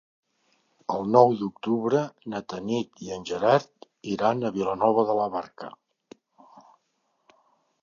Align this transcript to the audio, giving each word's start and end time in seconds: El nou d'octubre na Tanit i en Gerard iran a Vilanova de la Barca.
El 0.93 1.03
nou 1.15 1.35
d'octubre 1.41 2.01
na 2.33 2.41
Tanit 2.53 3.03
i 3.09 3.13
en 3.17 3.27
Gerard 3.31 3.87
iran 4.15 4.43
a 4.43 4.53
Vilanova 4.57 5.07
de 5.13 5.19
la 5.23 5.29
Barca. 5.39 5.73